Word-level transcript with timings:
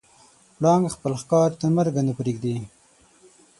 پړانګ 0.57 0.83
خپل 0.95 1.13
ښکار 1.21 1.49
تر 1.59 1.67
مرګه 1.77 2.01
نه 2.07 2.13
پرېږدي. 2.19 2.55